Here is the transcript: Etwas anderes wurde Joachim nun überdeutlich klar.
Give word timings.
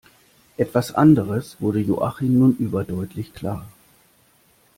Etwas 0.57 0.95
anderes 0.95 1.57
wurde 1.59 1.77
Joachim 1.79 2.39
nun 2.39 2.55
überdeutlich 2.57 3.35
klar. 3.35 3.69